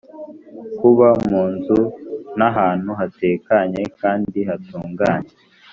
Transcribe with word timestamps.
kuba 0.77 1.09
mu 1.27 1.43
nzu 1.53 1.81
n 2.37 2.39
ahantu 2.49 2.89
hatekanye 2.99 3.81
kandi 4.01 4.39
hatunganye 4.49 5.31